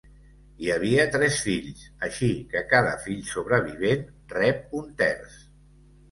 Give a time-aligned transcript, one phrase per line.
[0.61, 4.07] Hi havia tres fills, així que cada fill sobrevivent
[4.39, 5.37] rep un terç.